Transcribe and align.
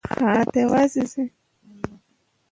دا 0.19 0.29
د 0.53 0.55
هغه 0.61 0.81
نسل 0.83 1.05
څېره 1.11 1.25
ده، 1.27 1.33